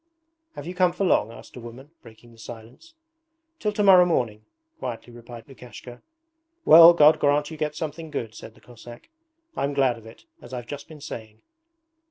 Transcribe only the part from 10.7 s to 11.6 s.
been saying.'